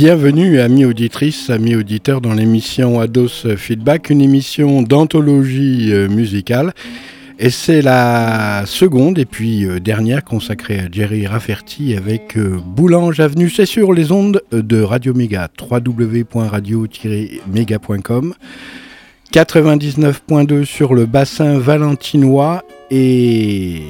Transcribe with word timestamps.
Bienvenue, 0.00 0.60
amis 0.60 0.84
auditrices, 0.84 1.50
amis 1.50 1.74
auditeurs, 1.74 2.20
dans 2.20 2.32
l'émission 2.32 3.00
Ados 3.00 3.56
Feedback, 3.56 4.10
une 4.10 4.20
émission 4.20 4.82
d'anthologie 4.82 5.92
euh, 5.92 6.06
musicale. 6.06 6.72
Et 7.40 7.50
c'est 7.50 7.82
la 7.82 8.62
seconde 8.64 9.18
et 9.18 9.24
puis 9.24 9.64
euh, 9.64 9.80
dernière 9.80 10.22
consacrée 10.22 10.78
à 10.78 10.88
Jerry 10.88 11.26
Rafferty 11.26 11.96
avec 11.96 12.38
euh, 12.38 12.60
Boulange 12.64 13.18
Avenue. 13.18 13.50
C'est 13.50 13.66
sur 13.66 13.92
les 13.92 14.12
ondes 14.12 14.40
de 14.52 14.80
Radio 14.80 15.14
Méga, 15.14 15.48
www.radio-méga.com, 15.60 18.34
99.2 19.32 20.64
sur 20.64 20.94
le 20.94 21.06
bassin 21.06 21.58
valentinois 21.58 22.62
et 22.92 23.82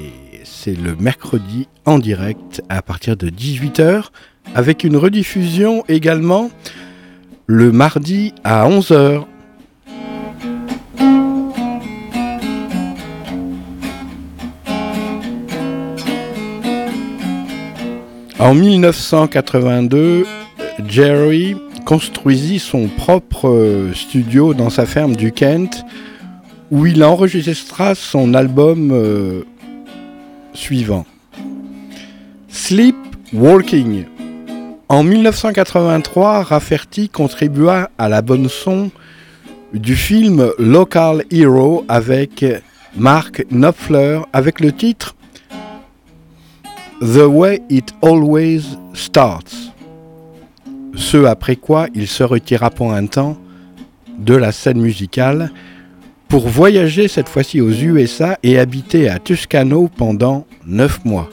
c'est 0.43 0.75
le 0.75 0.95
mercredi 0.95 1.67
en 1.85 1.99
direct 1.99 2.63
à 2.67 2.81
partir 2.81 3.15
de 3.15 3.29
18h 3.29 4.05
avec 4.55 4.83
une 4.83 4.97
rediffusion 4.97 5.83
également 5.87 6.49
le 7.47 7.71
mardi 7.71 8.33
à 8.43 8.67
11h. 8.69 9.23
En 18.39 18.53
1982, 18.53 20.25
Jerry 20.87 21.55
construisit 21.85 22.59
son 22.59 22.87
propre 22.87 23.91
studio 23.93 24.53
dans 24.53 24.69
sa 24.69 24.85
ferme 24.85 25.15
du 25.15 25.31
Kent 25.31 25.83
où 26.71 26.85
il 26.85 27.03
enregistra 27.03 27.95
son 27.95 28.33
album 28.33 28.91
euh, 28.91 29.43
suivant. 30.53 31.05
Sleep 32.47 32.95
Walking 33.33 34.05
en 34.89 35.03
1983, 35.03 36.43
Rafferty 36.43 37.09
contribua 37.09 37.91
à 37.99 38.09
la 38.09 38.23
bonne 38.23 38.49
son 38.49 38.89
du 39.71 39.95
film 39.95 40.51
Local 40.57 41.23
Hero 41.29 41.85
avec 41.87 42.43
Mark 42.97 43.45
Knopfler 43.51 44.21
avec 44.33 44.59
le 44.59 44.71
titre 44.71 45.15
The 47.01 47.27
Way 47.27 47.61
It 47.69 47.93
Always 48.01 48.63
Starts. 48.95 49.71
Ce 50.95 51.23
après 51.23 51.55
quoi 51.55 51.85
il 51.93 52.07
se 52.07 52.23
retira 52.23 52.71
pour 52.71 52.91
un 52.91 53.05
temps 53.05 53.37
de 54.17 54.33
la 54.33 54.51
scène 54.51 54.81
musicale 54.81 55.51
pour 56.27 56.47
voyager 56.47 57.07
cette 57.07 57.29
fois-ci 57.29 57.61
aux 57.61 57.71
USA 57.71 58.39
et 58.41 58.57
habiter 58.57 59.07
à 59.07 59.19
Tuscano 59.19 59.87
pendant 59.95 60.47
neuf 60.65 61.05
mois. 61.05 61.29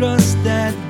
trust 0.00 0.42
that 0.44 0.89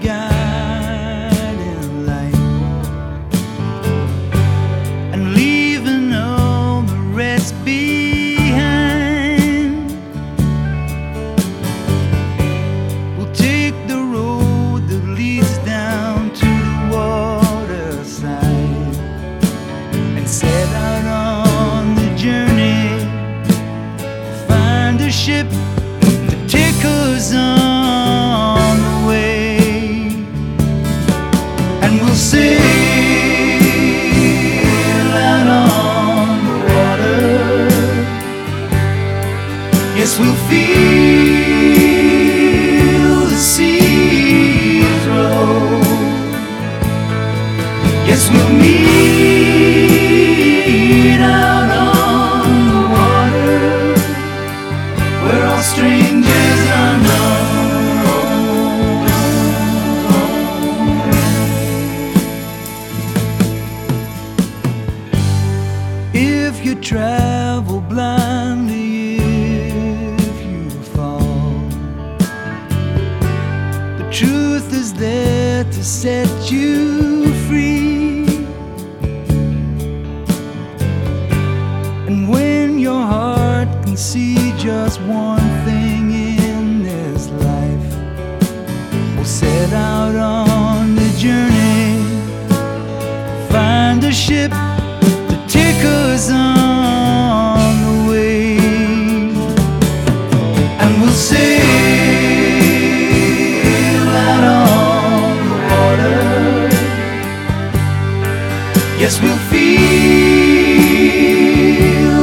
Yes, 109.10 109.18
we'll 109.20 109.44
feel 109.50 109.66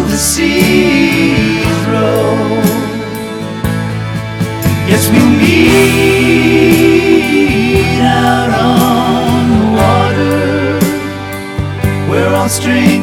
the 0.03 0.15
sea 0.15 1.59
throw. 1.83 2.37
Yes, 4.87 5.03
we'll 5.11 5.33
meet 5.43 6.39
out 8.01 8.51
on 8.57 9.49
the 9.51 9.65
water 9.81 10.79
where 12.09 12.31
all 12.33 12.47
streams. 12.47 12.96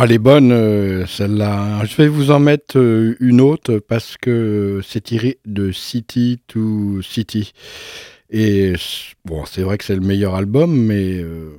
Ah, 0.00 0.04
elle 0.04 0.12
est 0.12 0.18
bonne, 0.18 0.52
euh, 0.52 1.06
celle-là. 1.06 1.84
Je 1.84 1.96
vais 1.96 2.06
vous 2.06 2.30
en 2.30 2.38
mettre 2.38 2.78
euh, 2.78 3.16
une 3.18 3.40
autre 3.40 3.80
parce 3.80 4.16
que 4.16 4.80
c'est 4.84 5.00
tiré 5.00 5.40
de 5.44 5.72
City 5.72 6.38
to 6.46 7.02
City. 7.02 7.50
Et 8.30 8.74
bon, 9.24 9.44
c'est 9.44 9.62
vrai 9.62 9.76
que 9.76 9.84
c'est 9.84 9.96
le 9.96 10.00
meilleur 10.00 10.36
album, 10.36 10.72
mais 10.72 11.18
euh, 11.20 11.50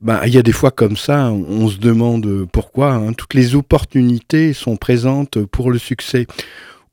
Ben, 0.00 0.20
il 0.26 0.34
y 0.34 0.38
a 0.38 0.42
des 0.42 0.50
fois 0.50 0.72
comme 0.72 0.96
ça, 0.96 1.30
on 1.30 1.68
se 1.68 1.78
demande 1.78 2.48
pourquoi. 2.50 2.94
Hein. 2.94 3.12
Toutes 3.12 3.34
les 3.34 3.54
opportunités 3.54 4.52
sont 4.52 4.76
présentes 4.76 5.38
pour 5.44 5.70
le 5.70 5.78
succès. 5.78 6.26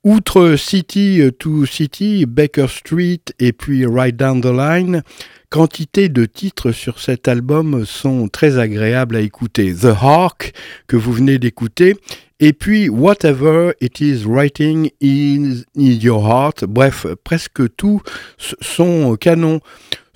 Outre 0.03 0.55
City 0.55 1.21
to 1.37 1.67
City, 1.67 2.25
Baker 2.25 2.65
Street 2.67 3.21
et 3.37 3.53
puis 3.53 3.85
Right 3.85 4.15
Down 4.15 4.41
the 4.41 4.45
Line, 4.45 5.03
quantité 5.51 6.09
de 6.09 6.25
titres 6.25 6.71
sur 6.71 6.99
cet 6.99 7.27
album 7.27 7.85
sont 7.85 8.27
très 8.27 8.57
agréables 8.57 9.15
à 9.15 9.19
écouter. 9.19 9.75
The 9.75 9.93
Hawk, 10.01 10.53
que 10.87 10.97
vous 10.97 11.13
venez 11.13 11.37
d'écouter, 11.37 11.95
et 12.39 12.51
puis 12.51 12.89
Whatever 12.89 13.73
It 13.79 13.99
Is 13.99 14.23
Writing 14.25 14.89
in, 15.03 15.61
Your 15.75 16.27
Heart, 16.27 16.65
bref, 16.65 17.05
presque 17.23 17.61
tous 17.75 18.01
sont 18.39 19.15
canons. 19.17 19.59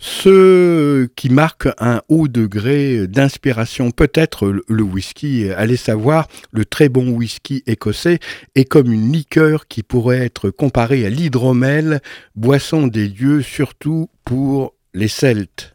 Ce 0.07 1.07
qui 1.15 1.29
marque 1.29 1.67
un 1.79 1.99
haut 2.09 2.27
degré 2.27 3.07
d'inspiration, 3.07 3.89
peut-être 3.89 4.61
le 4.67 4.83
whisky, 4.83 5.49
allez 5.49 5.77
savoir, 5.77 6.27
le 6.51 6.63
très 6.63 6.89
bon 6.89 7.09
whisky 7.09 7.63
écossais 7.65 8.19
est 8.53 8.65
comme 8.65 8.91
une 8.91 9.11
liqueur 9.11 9.67
qui 9.67 9.81
pourrait 9.81 10.23
être 10.23 10.51
comparée 10.51 11.07
à 11.07 11.09
l'hydromel, 11.09 12.01
boisson 12.35 12.85
des 12.85 13.07
dieux 13.09 13.41
surtout 13.41 14.11
pour 14.25 14.75
les 14.93 15.07
Celtes. 15.07 15.74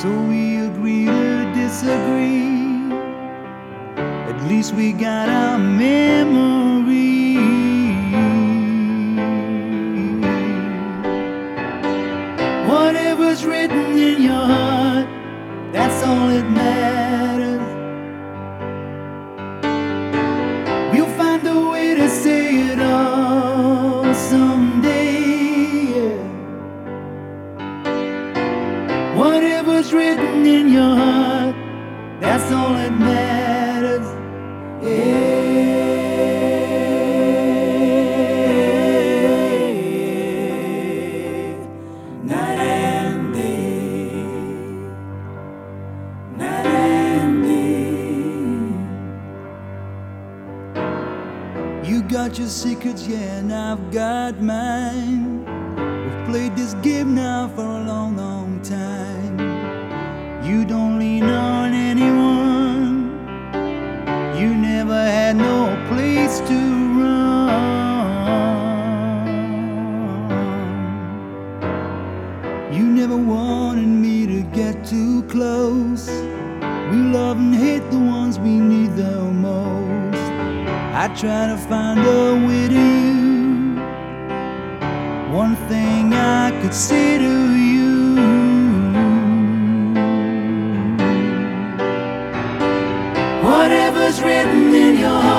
So 0.00 0.08
we 0.08 0.56
agree 0.56 1.04
to 1.04 1.52
disagree. 1.54 2.90
At 4.30 4.42
least 4.48 4.72
we 4.72 4.92
got 4.94 5.28
our 5.28 5.58
memories. 5.58 7.10
whatever's 12.66 13.44
written 13.44 13.98
in 13.98 14.22
your 14.22 14.46
heart, 14.54 15.06
that's 15.70 16.02
all 16.06 16.28
that 16.28 16.50
matters. 16.50 17.49
too 74.84 75.22
close. 75.24 76.08
We 76.90 76.96
love 76.96 77.38
and 77.38 77.54
hate 77.54 77.88
the 77.90 77.98
ones 77.98 78.38
we 78.38 78.58
need 78.58 78.96
the 78.96 79.20
most. 79.20 80.18
I 80.94 81.08
try 81.14 81.46
to 81.48 81.56
find 81.56 82.00
a 82.00 82.46
way 82.46 82.68
to. 82.68 83.00
One 85.32 85.56
thing 85.68 86.12
I 86.14 86.50
could 86.60 86.74
say 86.74 87.18
to 87.18 87.54
you. 87.54 88.16
Whatever's 93.42 94.20
written 94.22 94.74
in 94.74 94.98
your 94.98 95.10
heart. 95.10 95.29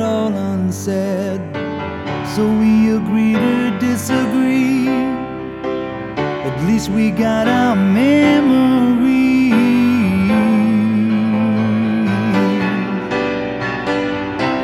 all 0.00 0.32
unsaid. 0.32 1.40
So 2.34 2.42
we 2.46 2.92
agree 2.96 3.34
to 3.34 3.78
disagree. 3.78 4.88
At 6.48 6.66
least 6.66 6.90
we 6.90 7.10
got 7.10 7.46
our 7.48 7.76
memory. 7.76 9.50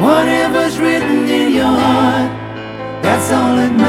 Whatever's 0.01 0.79
written 0.79 1.29
in 1.29 1.53
your 1.53 1.65
heart, 1.65 2.31
that's 3.03 3.33
all 3.33 3.59
it 3.59 3.73
matters. 3.73 3.86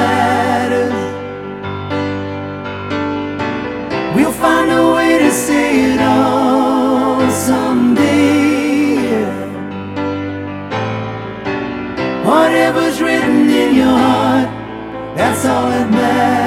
that's 15.38 15.46
all 15.46 15.72
it 15.72 15.92
matters. 15.92 16.47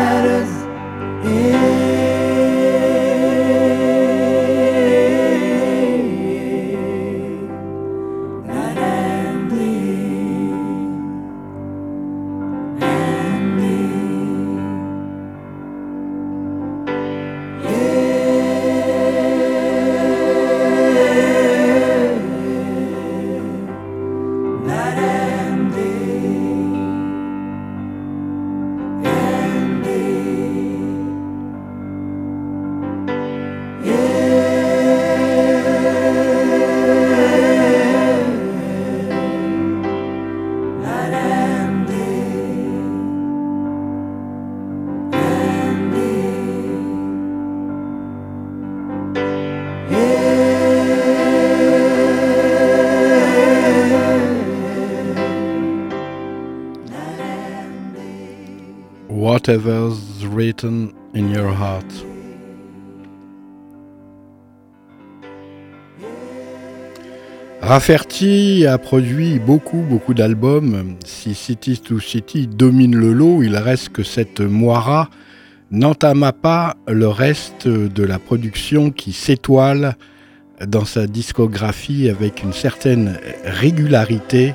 Rafferty 67.61 68.67
a 68.67 68.79
produit 68.79 69.39
beaucoup, 69.39 69.83
beaucoup 69.83 70.15
d'albums. 70.15 70.97
Si 71.05 71.35
City 71.35 71.79
to 71.79 72.01
City 72.01 72.47
domine 72.47 72.97
le 72.97 73.13
lot, 73.13 73.43
il 73.43 73.57
reste 73.57 73.91
que 73.91 74.03
cette 74.03 74.41
moira 74.41 75.11
n'entama 75.71 76.33
pas 76.33 76.77
le 76.89 77.09
reste 77.09 77.69
de 77.69 78.03
la 78.03 78.19
production 78.19 78.91
qui 78.91 79.13
s'étoile 79.13 79.97
dans 80.67 80.85
sa 80.85 81.07
discographie 81.07 82.09
avec 82.09 82.43
une 82.43 82.53
certaine 82.53 83.19
régularité 83.45 84.55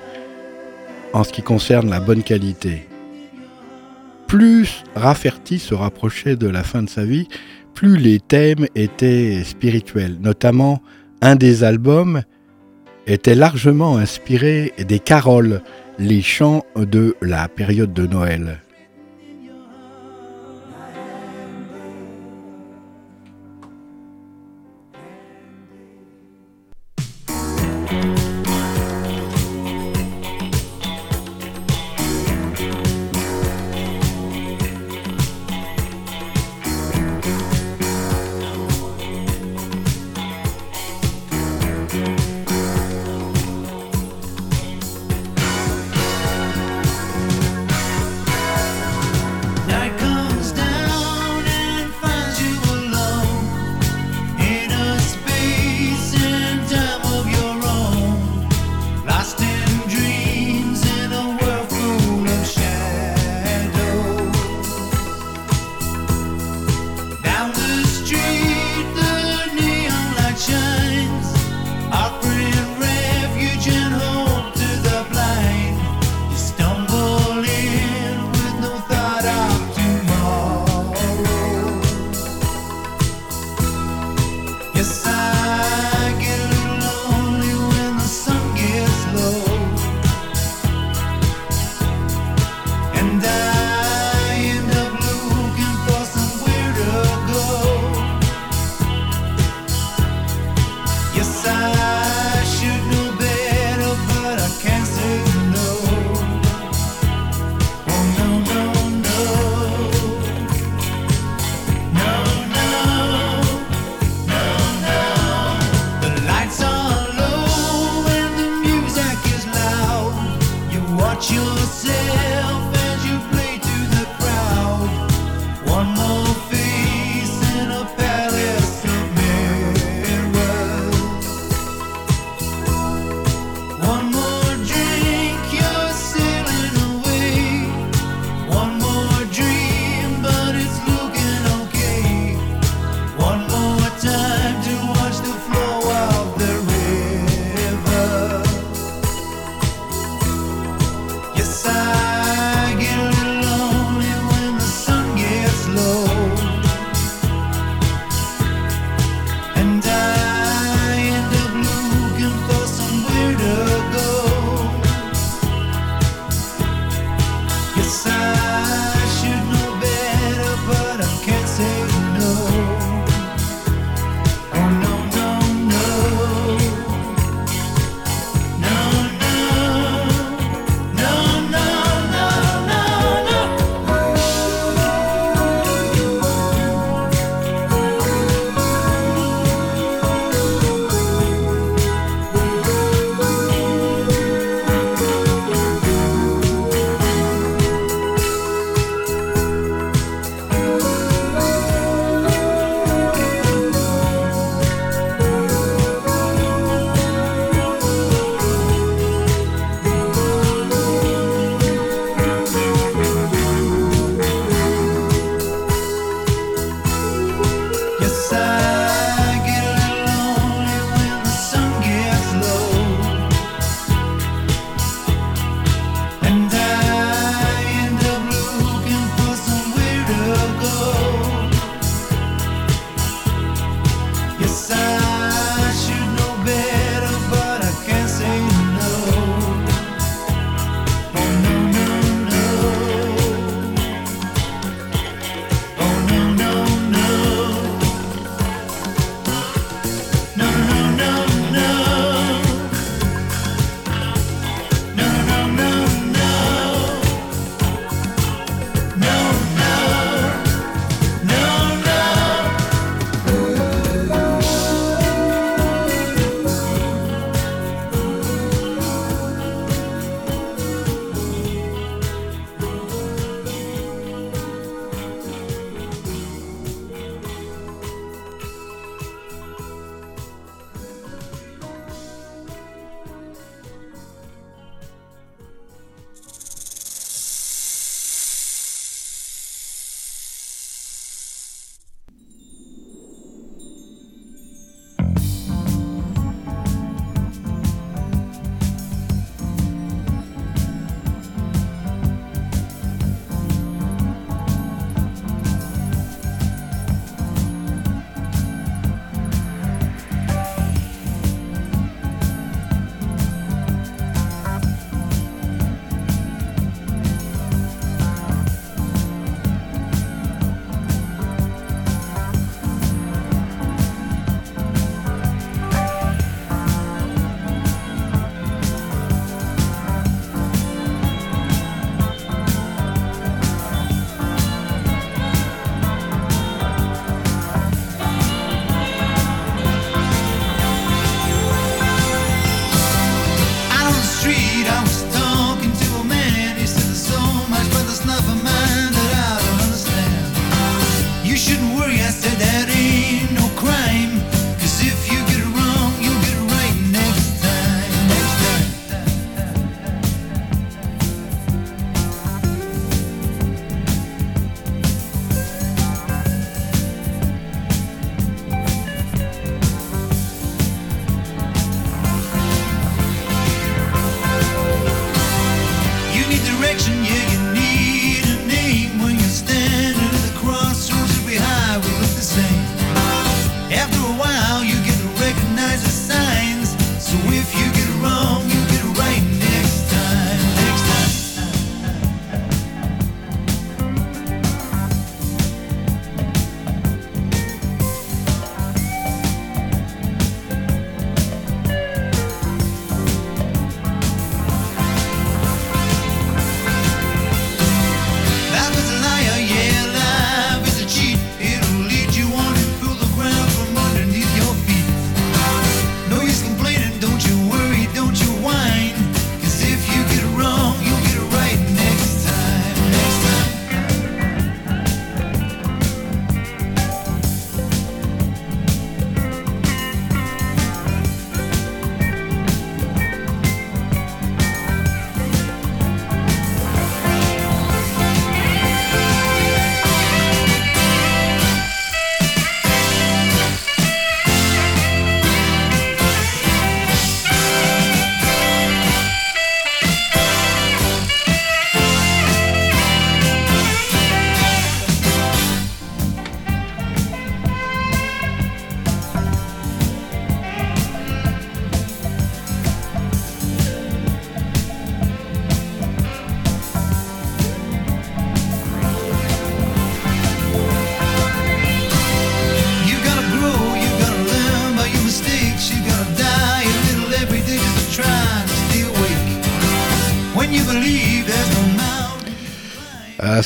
en 1.14 1.24
ce 1.24 1.32
qui 1.32 1.42
concerne 1.42 1.90
la 1.90 2.00
bonne 2.00 2.24
qualité 2.24 2.88
plus 4.28 4.84
Rafferty 4.96 5.60
se 5.60 5.74
rapprochait 5.74 6.36
de 6.36 6.48
la 6.48 6.64
fin 6.64 6.84
de 6.84 6.90
sa 6.90 7.06
vie, 7.06 7.28
plus 7.74 7.98
les 7.98 8.20
thèmes 8.20 8.68
étaient 8.76 9.44
spirituels. 9.44 10.18
Notamment, 10.22 10.82
un 11.22 11.36
des 11.36 11.64
albums 11.64 12.22
était 13.08 13.36
largement 13.36 13.98
inspiré 13.98 14.74
des 14.78 15.00
caroles, 15.00 15.62
les 16.00 16.22
chants 16.22 16.64
de 16.76 17.16
la 17.22 17.48
période 17.48 17.94
de 17.94 18.08
Noël. 18.08 18.62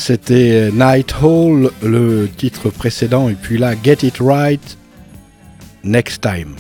C'était 0.10 0.72
Night 0.74 1.14
Hall, 1.22 1.70
le 1.84 2.28
titre 2.36 2.72
précédent, 2.72 3.30
et 3.30 3.36
puis 3.36 3.60
là, 3.60 3.76
Get 3.84 3.98
It 4.02 4.18
Right, 4.20 4.76
Next 5.84 6.22
Time. 6.22 6.56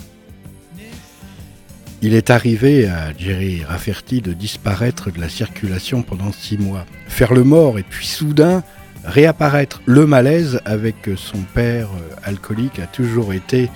Il 2.04 2.14
est 2.14 2.30
arrivé 2.30 2.88
à 2.88 3.12
Jerry 3.18 3.64
Rafferty 3.68 4.22
de 4.22 4.34
disparaître 4.34 5.10
de 5.10 5.20
la 5.20 5.30
circulation 5.30 6.04
pendant 6.04 6.32
six 6.32 6.60
mois, 6.60 6.86
faire 7.08 7.34
le 7.34 7.44
mort 7.44 7.80
et 7.80 7.84
puis 7.84 8.06
soudain 8.06 8.62
réapparaître. 9.04 9.82
Le 9.88 10.06
malaise 10.06 10.62
avec 10.66 11.10
son 11.18 11.40
père 11.56 11.88
euh, 11.88 12.16
alcoolique 12.26 12.78
a 12.78 12.86
toujours 12.86 13.34
été 13.34 13.72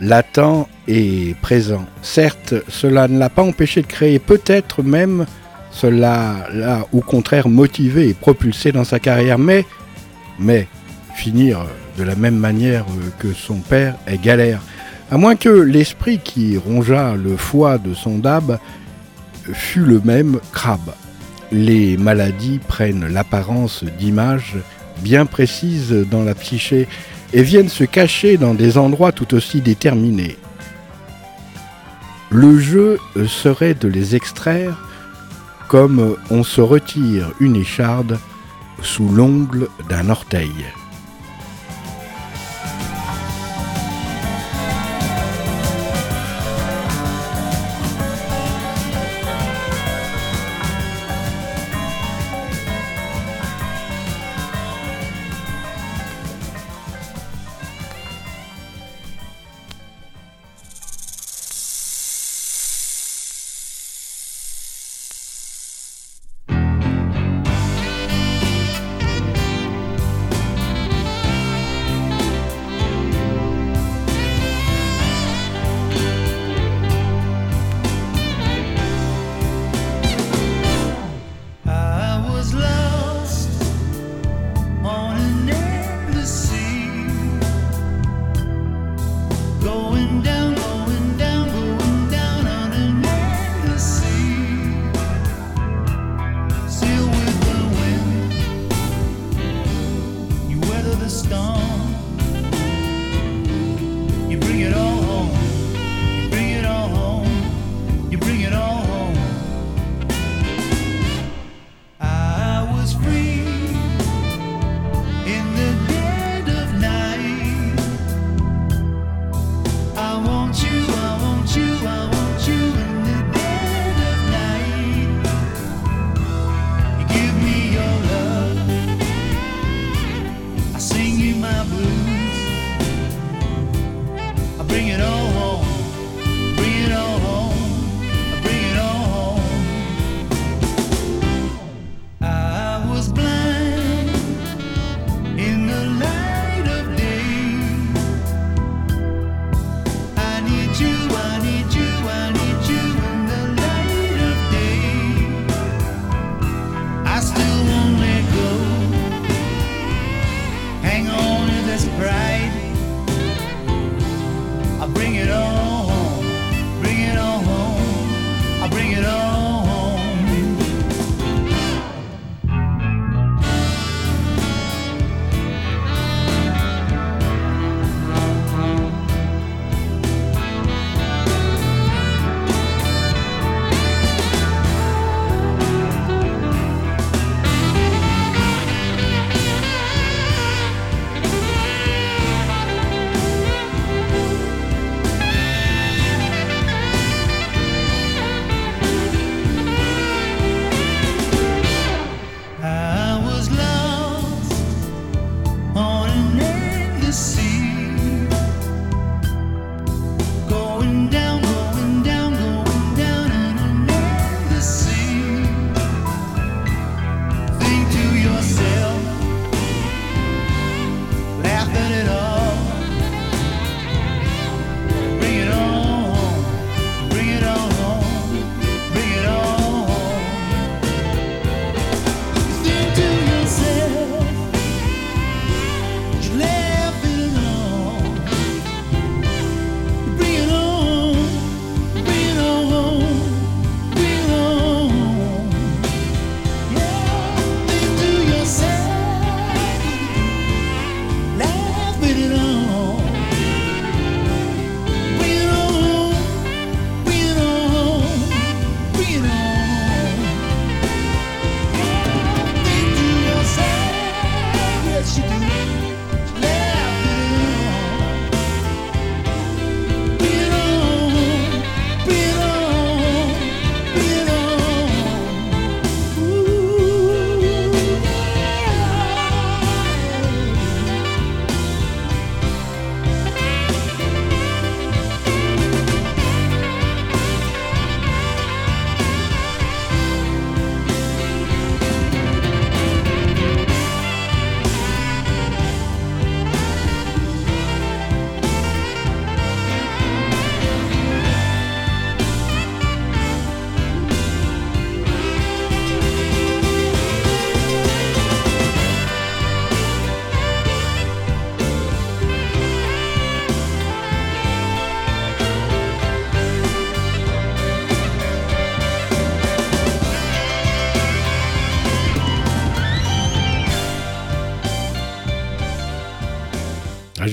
latent 0.00 0.68
et 0.86 1.34
présent. 1.42 1.84
Certes, 2.00 2.54
cela 2.68 3.08
ne 3.08 3.18
l'a 3.18 3.28
pas 3.28 3.42
empêché 3.42 3.82
de 3.82 3.88
créer, 3.88 4.20
peut-être 4.20 4.84
même 4.84 5.26
cela 5.74 6.46
l'a 6.52 6.86
au 6.92 7.00
contraire 7.00 7.48
motivé 7.48 8.08
et 8.08 8.14
propulsé 8.14 8.70
dans 8.70 8.84
sa 8.84 9.00
carrière, 9.00 9.38
mais, 9.38 9.66
finir 11.16 11.66
de 11.98 12.04
la 12.04 12.14
même 12.14 12.36
manière 12.36 12.86
que 13.18 13.32
son 13.32 13.56
père 13.56 13.96
est 14.06 14.20
galère. 14.20 14.60
À 15.10 15.18
moins 15.18 15.36
que 15.36 15.48
l'esprit 15.48 16.18
qui 16.18 16.56
rongea 16.56 17.14
le 17.16 17.36
foie 17.36 17.78
de 17.78 17.92
son 17.92 18.18
dab 18.18 18.58
fût 19.52 19.84
le 19.84 20.00
même 20.00 20.38
crabe. 20.52 20.94
Les 21.52 21.96
maladies 21.96 22.60
prennent 22.66 23.06
l'apparence 23.12 23.84
d'images 23.98 24.56
bien 25.02 25.26
précises 25.26 25.92
dans 26.10 26.22
la 26.22 26.34
psyché 26.34 26.88
et 27.32 27.42
viennent 27.42 27.68
se 27.68 27.84
cacher 27.84 28.36
dans 28.36 28.54
des 28.54 28.78
endroits 28.78 29.12
tout 29.12 29.34
aussi 29.34 29.60
déterminés. 29.60 30.36
Le 32.30 32.58
jeu 32.58 32.98
serait 33.26 33.74
de 33.74 33.88
les 33.88 34.16
extraire 34.16 34.80
comme 35.74 36.16
on 36.30 36.44
se 36.44 36.60
retire 36.60 37.32
une 37.40 37.56
écharde 37.56 38.20
sous 38.80 39.08
l'ongle 39.08 39.66
d'un 39.88 40.08
orteil. 40.08 40.52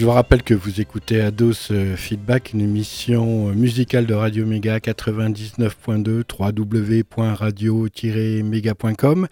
Je 0.02 0.06
vous 0.08 0.14
rappelle 0.14 0.42
que 0.42 0.56
vous 0.56 0.82
écoutez 0.82 1.22
Ados 1.22 1.70
euh, 1.70 1.96
Feedback, 1.96 2.54
une 2.54 2.62
émission 2.62 3.50
euh, 3.50 3.54
musicale 3.54 4.08
de 4.08 4.16
Radio 4.16 4.48
Méga 4.48 4.80
99.2 4.80 6.24
www.radio-méga.com 6.40 9.28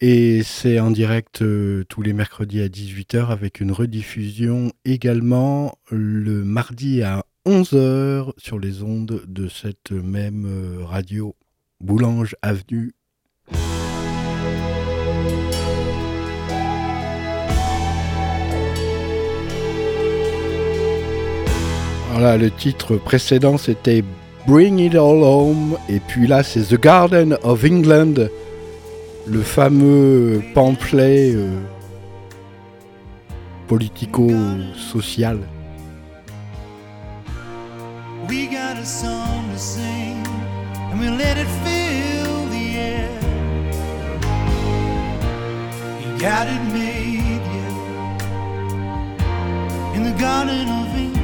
et 0.00 0.42
c'est 0.44 0.80
en 0.80 0.90
direct 0.90 1.42
euh, 1.42 1.84
tous 1.90 2.00
les 2.00 2.14
mercredis 2.14 2.62
à 2.62 2.68
18h 2.68 3.26
avec 3.26 3.60
une 3.60 3.70
rediffusion 3.70 4.72
également 4.86 5.76
le 5.90 6.42
mardi 6.42 7.02
à 7.02 7.26
11h 7.44 8.32
sur 8.38 8.58
les 8.58 8.82
ondes 8.82 9.20
de 9.26 9.46
cette 9.46 9.90
même 9.90 10.48
radio 10.86 11.36
Boulange 11.82 12.34
Avenue 12.40 12.94
Voilà, 22.12 22.36
le 22.36 22.50
titre 22.50 22.96
précédent 22.96 23.56
c'était 23.56 24.04
Bring 24.46 24.78
It 24.78 24.94
All 24.94 25.22
Home, 25.22 25.78
et 25.88 25.98
puis 25.98 26.26
là 26.26 26.42
c'est 26.42 26.60
The 26.60 26.78
Garden 26.78 27.38
of 27.42 27.64
England, 27.64 28.28
le 29.26 29.40
fameux 29.40 30.42
pamphlet 30.52 31.32
euh, 31.34 31.58
politico-social. 33.66 35.38
We 38.28 38.46
got 38.46 38.76
a 38.78 38.84
song 38.84 39.48
to 39.50 39.58
sing, 39.58 40.22
and 40.92 41.00
we 41.00 41.08
let 41.08 41.38
it 41.38 41.48
fill 41.64 42.46
the 42.50 42.76
air. 42.76 43.08
He 45.98 46.04
got 46.20 46.46
it 46.46 46.60
made, 46.74 47.40
yeah, 47.54 47.72
in 49.96 50.04
the 50.04 50.12
Garden 50.20 50.68
of 50.68 50.94
England. 50.94 51.21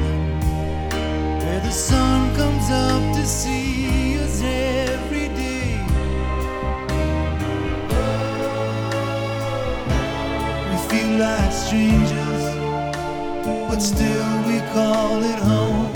The 1.69 1.75
sun 1.75 2.35
comes 2.35 2.67
up 2.71 3.15
to 3.15 3.23
see 3.23 4.17
us 4.17 4.41
every 4.41 5.27
day. 5.37 5.77
We 10.69 10.77
feel 10.89 11.11
like 11.19 11.51
strangers, 11.51 12.45
but 13.69 13.79
still 13.81 14.31
we 14.49 14.57
call 14.73 15.21
it 15.31 15.39
home. 15.51 15.91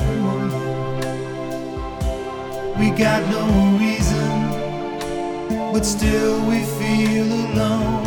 We 2.79 2.91
got 2.91 3.21
no 3.37 3.43
reason, 3.79 4.31
but 5.73 5.83
still 5.87 6.35
we 6.51 6.59
feel 6.77 7.27
alone. 7.45 8.03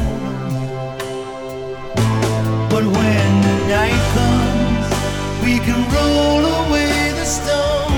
But 2.71 2.85
when 2.97 3.31
the 3.49 3.57
night 3.75 4.03
comes, 4.15 4.87
we 5.43 5.59
can 5.67 5.81
roll 5.97 6.45
away 6.61 7.06
Stone. 7.27 7.96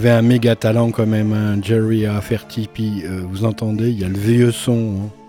Avait 0.00 0.08
un 0.08 0.22
méga 0.22 0.56
talent 0.56 0.90
quand 0.92 1.06
même, 1.06 1.34
un 1.34 1.60
Jerry 1.62 2.06
Aferti. 2.06 2.70
Puis 2.72 3.02
euh, 3.04 3.20
vous 3.22 3.44
entendez, 3.44 3.90
il 3.90 4.00
y 4.00 4.04
a 4.04 4.08
le 4.08 4.16
vieux 4.16 4.50
son. 4.50 4.94
Hein. 4.96 5.19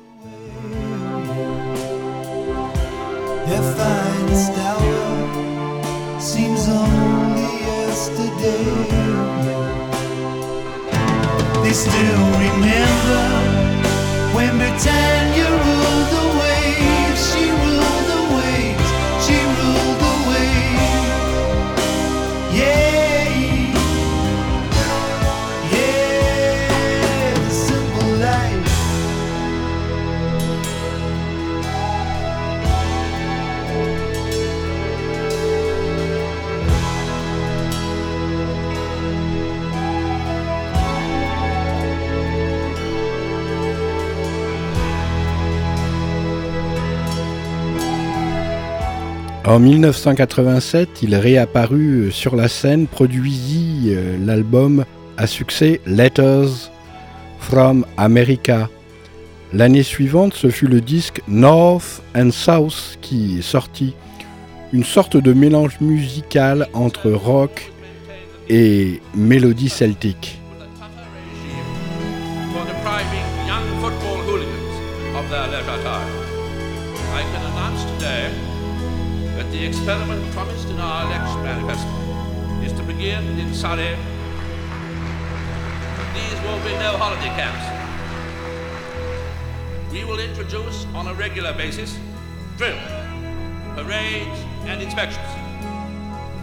En 49.52 49.60
1987, 49.60 51.02
il 51.02 51.14
réapparut 51.14 52.10
sur 52.10 52.38
la 52.38 52.48
scène, 52.48 52.88
produisit 52.88 53.88
euh, 53.88 54.16
l'album 54.26 54.86
à 55.18 55.28
succès 55.28 55.82
Letters 55.86 56.72
from 57.38 57.86
America. 57.98 58.70
L'année 59.52 59.84
suivante, 59.84 60.36
ce 60.36 60.50
fut 60.50 60.68
le 60.68 60.80
disque 60.80 61.22
North 61.28 62.02
and 62.16 62.32
South 62.32 62.98
qui 63.02 63.44
sortit, 63.44 63.94
une 64.72 64.86
sorte 64.86 65.18
de 65.18 65.34
mélange 65.34 65.82
musical 65.82 66.70
entre 66.72 67.12
rock 67.12 67.74
et 68.48 69.02
mélodie 69.16 69.68
celtique. 69.68 70.41
The 79.62 79.68
experiment 79.68 80.26
promised 80.34 80.70
in 80.70 80.80
our 80.80 81.06
election 81.06 81.44
manifesto 81.44 81.88
is 82.66 82.74
to 82.74 82.82
begin 82.82 83.24
in 83.38 83.54
Surrey. 83.54 83.96
But 85.98 86.14
these 86.16 86.42
will 86.42 86.58
be 86.66 86.74
no 86.82 86.98
holiday 86.98 87.30
camps. 87.38 87.62
We 89.92 90.04
will 90.04 90.20
introduce 90.20 90.86
on 90.96 91.10
a 91.10 91.14
regular 91.14 91.54
basis 91.54 91.96
drill, 92.58 92.76
parades 93.76 94.40
and 94.66 94.82
inspections. 94.82 95.30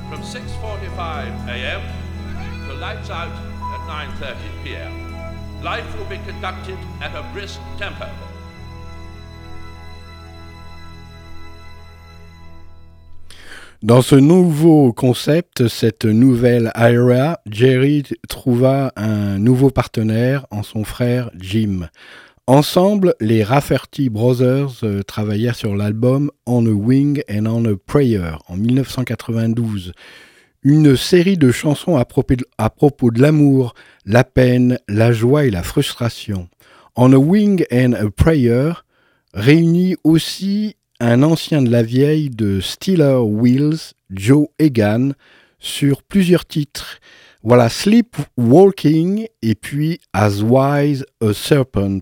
From 0.09 0.23
6.45 0.23 1.49
a.m. 1.49 2.69
to 2.69 2.75
lights 2.75 3.11
out 3.11 3.33
at 3.33 3.81
9.30 4.21 4.63
p.m. 4.63 5.65
Life 5.65 5.99
will 5.99 6.05
be 6.05 6.19
conducted 6.19 6.79
at 7.01 7.17
a 7.17 7.29
brisk 7.33 7.59
tempo. 7.79 8.09
Dans 13.83 14.03
ce 14.03 14.17
nouveau 14.17 14.93
concept, 14.93 15.69
cette 15.69 16.05
nouvelle 16.05 16.73
era, 16.75 17.39
Jerry 17.49 18.03
trouva 18.29 18.93
un 18.97 19.39
nouveau 19.39 19.71
partenaire 19.71 20.47
en 20.51 20.65
son 20.65 20.83
frère 20.83 21.31
Jim. 21.39 21.89
Ensemble, 22.49 23.15
les 23.21 23.45
Rafferty 23.45 24.09
Brothers 24.11 24.83
euh, 24.83 25.05
travaillèrent 25.05 25.55
sur 25.55 25.77
l'album 25.77 26.33
On 26.45 26.67
a 26.67 26.71
Wing 26.71 27.23
and 27.31 27.47
on 27.47 27.65
a 27.67 27.77
Prayer 27.77 28.33
en 28.49 28.57
1992. 28.57 29.93
Une 30.65 30.97
série 30.97 31.37
de 31.37 31.53
chansons 31.53 31.97
à 31.97 32.05
propos 32.05 33.11
de 33.13 33.23
l'amour, 33.23 33.75
la 34.05 34.25
peine, 34.25 34.81
la 34.89 35.13
joie 35.13 35.45
et 35.45 35.51
la 35.51 35.63
frustration. 35.63 36.49
On 36.97 37.13
a 37.13 37.17
Wing 37.17 37.65
and 37.73 37.93
a 37.93 38.11
Prayer 38.11 38.73
réunit 39.35 39.95
aussi 40.03 40.75
un 41.01 41.23
ancien 41.23 41.63
de 41.63 41.71
la 41.71 41.83
vieille 41.83 42.31
de 42.31 42.61
Steeler 42.61 43.19
Wheels, 43.23 43.95
Joe 44.11 44.49
Egan, 44.59 45.13
sur 45.59 46.03
plusieurs 46.03 46.45
titres. 46.45 46.99
Voilà 47.43 47.69
Sleep 47.69 48.17
Walking 48.37 49.27
et 49.43 49.55
puis 49.55 50.01
As 50.13 50.43
Wise 50.43 51.07
a 51.21 51.33
Serpent. 51.33 52.01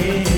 yeah. 0.00 0.29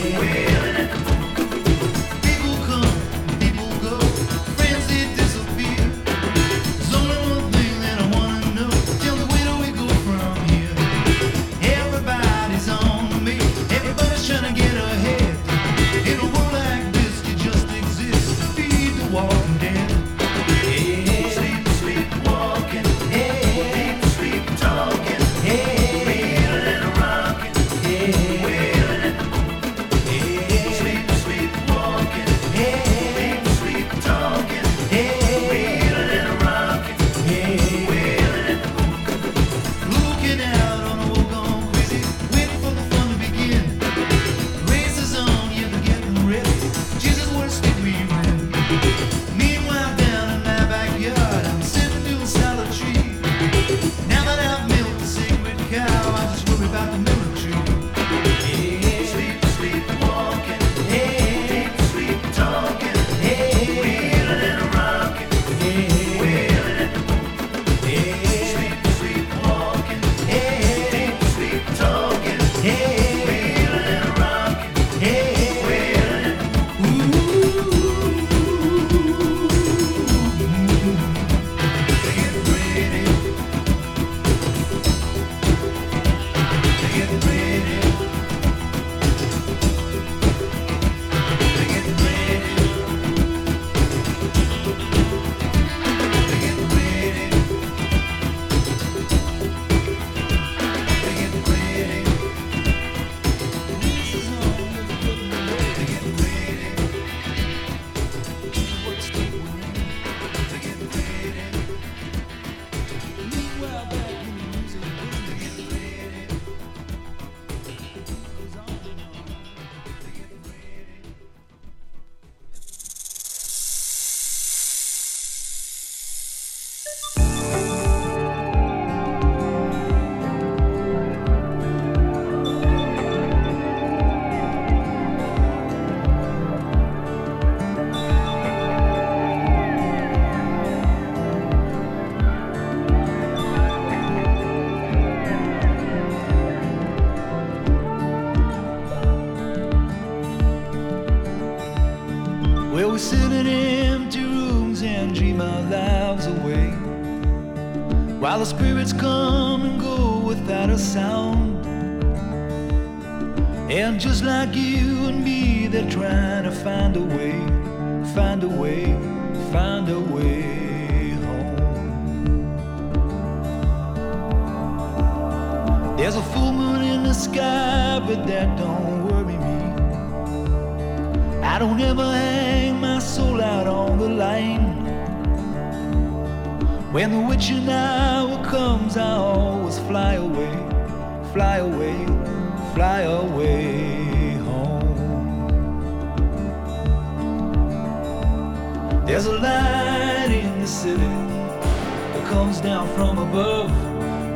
Above, 203.33 203.71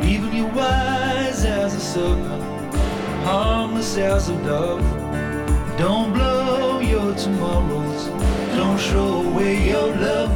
leaving 0.03 0.33
you 0.33 0.47
wise 0.47 1.45
as 1.45 1.75
a 1.75 1.81
serpent, 1.81 2.75
harmless 3.25 3.99
as 3.99 4.31
a 4.31 4.37
dove. 4.43 4.81
Don't 5.77 6.15
blow 6.15 6.81
your 6.81 7.15
tomorrows, 7.15 8.07
don't 8.57 8.81
show 8.81 9.23
away 9.23 9.69
your 9.69 9.95
love. 9.97 10.33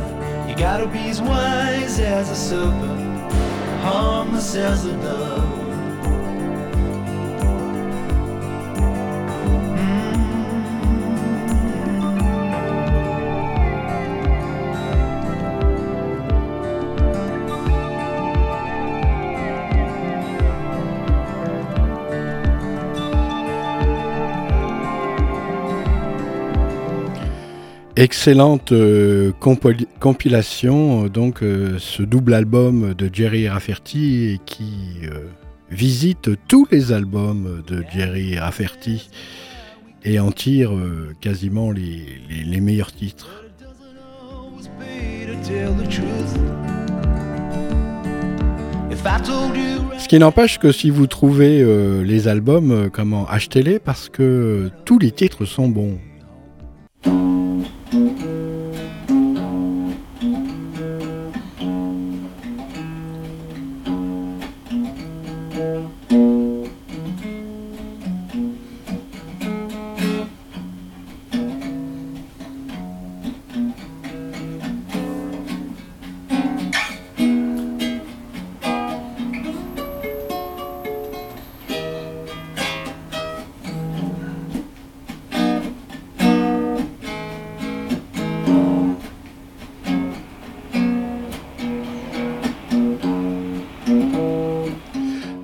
You 0.47 0.55
gotta 0.57 0.87
be 0.87 1.09
as 1.09 1.23
wise 1.23 1.99
as 2.01 2.29
a 2.29 2.37
serpent, 2.37 3.33
harmless 3.81 4.55
as 4.55 4.85
a 4.85 4.93
dove. 4.93 5.50
Excellente 28.01 28.73
euh, 28.73 29.31
compilation, 30.01 31.05
euh, 31.05 31.09
donc 31.11 31.43
euh, 31.43 31.77
ce 31.79 32.03
double 32.03 32.33
album 32.33 32.95
de 32.95 33.11
Jerry 33.13 33.47
Rafferty 33.47 34.41
qui 34.47 35.03
visite 35.71 36.31
tous 36.49 36.67
les 36.71 36.93
albums 36.93 37.63
de 37.67 37.85
Jerry 37.93 38.39
Rafferty 38.39 39.11
et 40.03 40.19
en 40.19 40.33
tire 40.33 40.73
quasiment 41.21 41.71
les, 41.73 42.61
meilleurs 42.63 42.91
titres. 42.91 43.45
Ce 49.99 50.09
qui 50.09 50.19
n'empêche 50.19 50.59
que 50.59 50.73
si 50.73 50.89
vous 50.89 51.07
trouvez 51.07 51.63
les 52.03 52.29
albums, 52.29 52.89
comment 52.91 53.27
achetez-les 53.29 53.79
parce 53.79 54.09
que 54.09 54.71
tous 54.87 54.99
les 54.99 55.11
titres 55.11 55.45
sont 55.45 55.69
bons. 55.69 55.99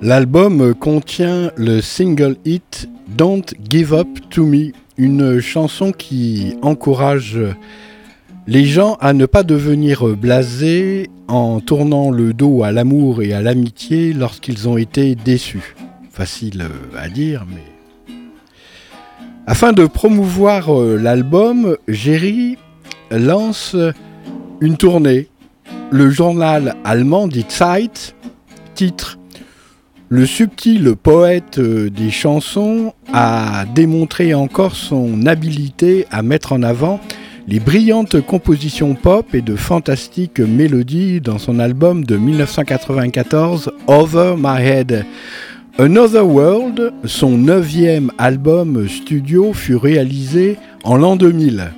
L'album 0.07 0.73
contient 0.73 1.51
le 1.57 1.81
single 1.81 2.37
hit 2.45 2.87
Don't 3.09 3.43
Give 3.69 3.93
Up 3.93 4.07
to 4.29 4.45
Me, 4.45 4.71
une 4.97 5.41
chanson 5.41 5.91
qui 5.91 6.55
encourage 6.61 7.37
les 8.47 8.63
gens 8.63 8.95
à 9.01 9.11
ne 9.11 9.25
pas 9.25 9.43
devenir 9.43 10.15
blasés 10.15 11.09
en 11.27 11.59
tournant 11.59 12.09
le 12.09 12.31
dos 12.31 12.63
à 12.63 12.71
l'amour 12.71 13.21
et 13.21 13.33
à 13.33 13.41
l'amitié 13.41 14.13
lorsqu'ils 14.13 14.69
ont 14.69 14.77
été 14.77 15.13
déçus. 15.13 15.75
Facile 16.09 16.69
à 16.97 17.09
dire, 17.09 17.45
mais... 17.45 18.15
Afin 19.45 19.73
de 19.73 19.85
promouvoir 19.85 20.71
l'album, 20.71 21.75
Jerry 21.89 22.57
lance 23.11 23.75
une 24.61 24.77
tournée. 24.77 25.27
Le 25.91 26.09
journal 26.09 26.77
allemand 26.85 27.27
dit 27.27 27.45
Zeit 27.49 28.15
titre 28.73 29.17
le 30.09 30.25
subtil 30.25 30.95
poète 30.95 31.59
euh, 31.59 31.89
des 31.89 32.11
chansons 32.11 32.93
a 33.11 33.65
démontré 33.75 34.33
encore 34.33 34.75
son 34.75 35.25
habileté 35.25 36.05
à 36.11 36.21
mettre 36.21 36.53
en 36.53 36.63
avant 36.63 37.01
les 37.47 37.59
brillantes 37.59 38.21
compositions 38.21 38.93
pop 38.93 39.33
et 39.33 39.41
de 39.41 39.55
fantastiques 39.55 40.39
mélodies 40.39 41.19
dans 41.19 41.37
son 41.37 41.59
album 41.59 42.03
de 42.05 42.17
1994 42.17 43.71
Over 43.87 44.35
My 44.37 44.61
Head. 44.61 45.05
Another 45.77 46.25
World, 46.25 46.93
son 47.05 47.37
neuvième 47.37 48.11
album 48.17 48.87
studio, 48.87 49.53
fut 49.53 49.75
réalisé 49.75 50.57
en 50.83 50.97
l'an 50.97 51.15
2000. 51.15 51.71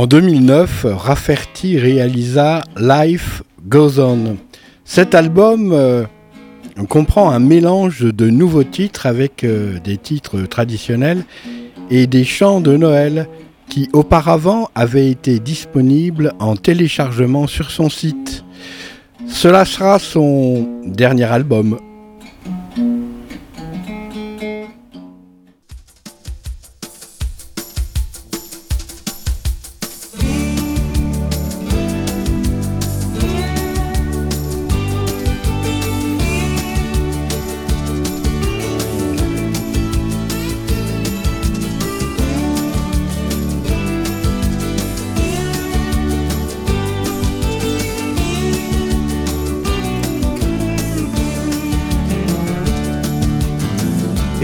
En 0.00 0.06
2009, 0.06 0.86
Rafferty 0.96 1.78
réalisa 1.78 2.62
Life 2.74 3.42
Goes 3.68 4.00
On. 4.00 4.38
Cet 4.82 5.14
album 5.14 5.72
euh, 5.74 6.06
comprend 6.88 7.30
un 7.30 7.38
mélange 7.38 8.00
de 8.00 8.30
nouveaux 8.30 8.64
titres 8.64 9.04
avec 9.04 9.44
euh, 9.44 9.78
des 9.84 9.98
titres 9.98 10.40
traditionnels 10.46 11.26
et 11.90 12.06
des 12.06 12.24
chants 12.24 12.62
de 12.62 12.78
Noël 12.78 13.28
qui 13.68 13.90
auparavant 13.92 14.70
avaient 14.74 15.10
été 15.10 15.38
disponibles 15.38 16.32
en 16.38 16.56
téléchargement 16.56 17.46
sur 17.46 17.70
son 17.70 17.90
site. 17.90 18.42
Cela 19.26 19.66
sera 19.66 19.98
son 19.98 20.66
dernier 20.86 21.24
album. 21.24 21.78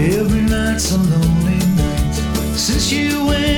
Every 0.09 0.39
night's 0.39 0.93
a 0.93 0.97
lonely 0.97 1.59
night 1.75 2.13
since 2.55 2.93
you 2.93 3.25
went. 3.25 3.56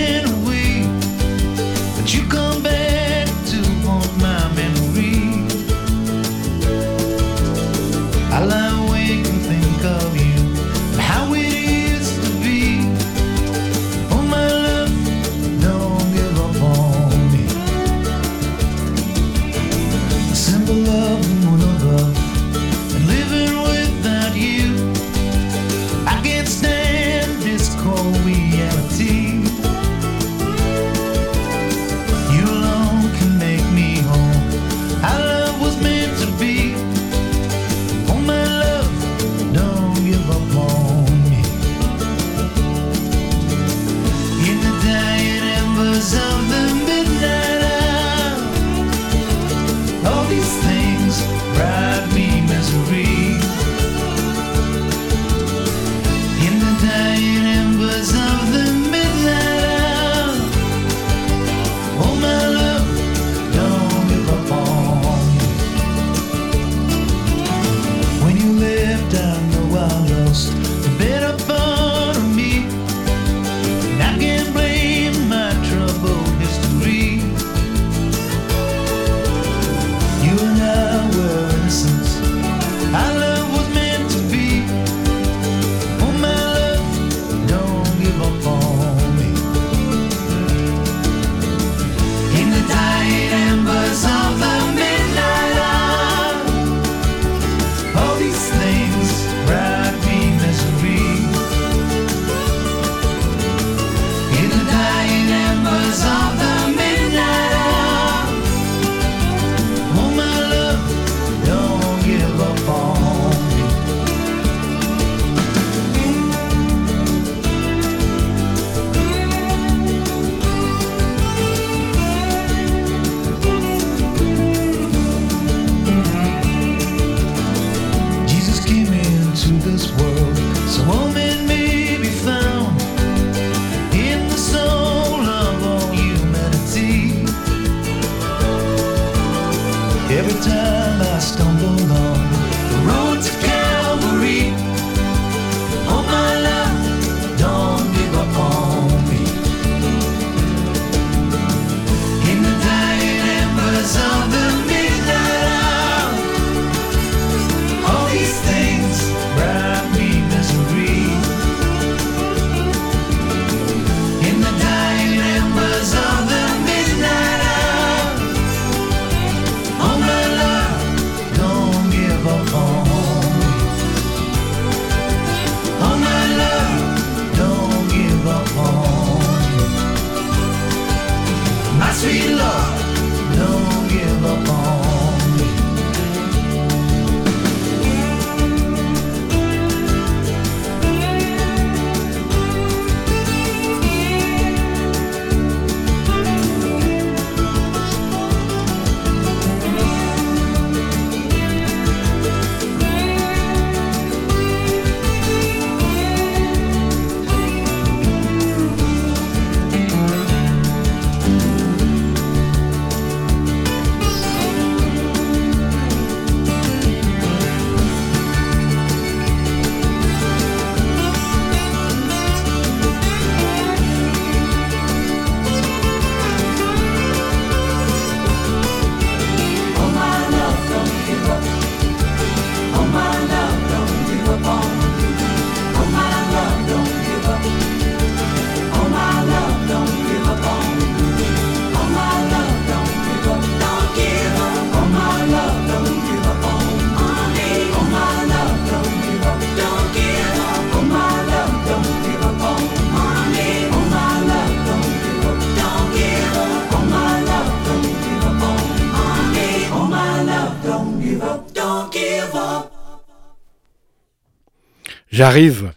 J'arrive. 265.19 265.73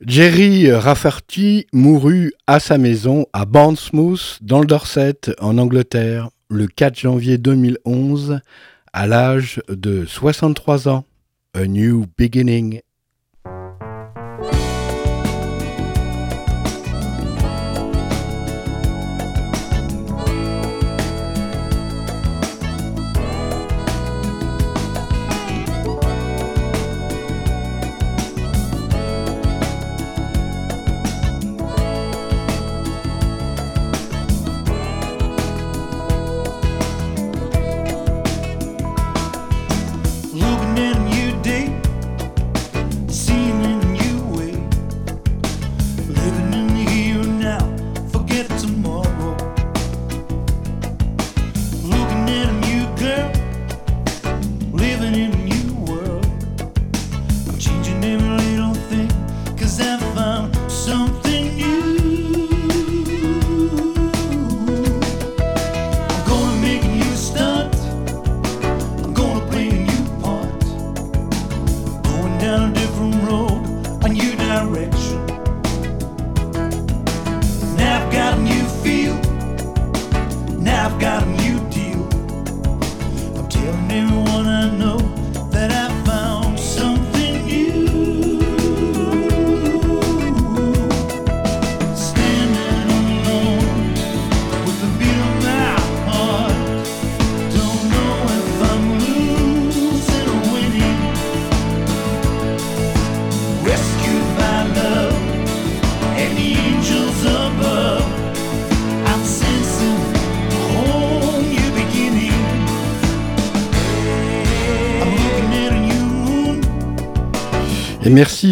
Jerry 0.00 0.70
Rafferty 0.70 1.66
mourut 1.72 2.32
à 2.46 2.60
sa 2.60 2.78
maison 2.78 3.26
à 3.32 3.44
Bournemouth, 3.44 4.38
dans 4.42 4.60
le 4.60 4.66
Dorset, 4.66 5.16
en 5.40 5.58
Angleterre, 5.58 6.30
le 6.48 6.68
4 6.68 6.96
janvier 6.96 7.36
2011, 7.36 8.38
à 8.92 9.06
l'âge 9.08 9.60
de 9.68 10.04
63 10.04 10.88
ans. 10.88 11.04
A 11.52 11.66
New 11.66 12.04
Beginning 12.16 12.80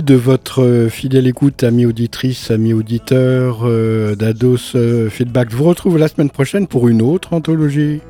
de 0.02 0.14
votre 0.14 0.62
euh, 0.62 0.88
fidèle 0.88 1.26
écoute, 1.26 1.62
amis 1.62 1.86
auditrices, 1.86 2.50
amis 2.50 2.72
auditeurs 2.72 3.60
euh, 3.64 4.14
d'Ados 4.14 4.74
euh, 4.74 5.08
Feedback. 5.08 5.50
Je 5.50 5.56
vous 5.56 5.64
retrouve 5.64 5.98
la 5.98 6.08
semaine 6.08 6.30
prochaine 6.30 6.66
pour 6.66 6.88
une 6.88 7.02
autre 7.02 7.32
anthologie. 7.32 8.00